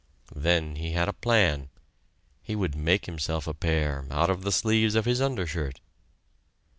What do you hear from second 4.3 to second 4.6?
of the